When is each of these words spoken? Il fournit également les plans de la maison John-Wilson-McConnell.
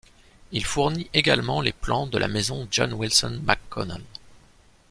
Il 0.51 0.65
fournit 0.65 1.11
également 1.13 1.61
les 1.61 1.73
plans 1.73 2.07
de 2.07 2.17
la 2.17 2.27
maison 2.27 2.67
John-Wilson-McConnell. 2.71 4.01